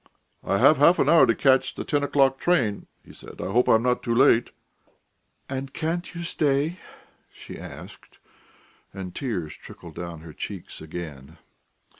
"I 0.43 0.57
have 0.57 0.77
half 0.79 0.97
an 0.97 1.09
hour 1.09 1.27
to 1.27 1.35
catch 1.35 1.75
the 1.75 1.83
ten 1.85 2.01
o'clock 2.01 2.39
train," 2.39 2.87
he 3.05 3.13
said. 3.13 3.39
"I 3.39 3.51
hope 3.51 3.69
I 3.69 3.75
am 3.75 3.83
not 3.83 4.01
too 4.01 4.15
late." 4.15 4.49
"And 5.47 5.75
can't 5.75 6.15
you 6.15 6.23
stay?" 6.23 6.79
she 7.31 7.59
asked, 7.59 8.17
and 8.95 9.13
tears 9.13 9.55
trickled 9.55 9.93
down 9.93 10.21
her 10.21 10.33
cheeks 10.33 10.81
again. 10.81 11.37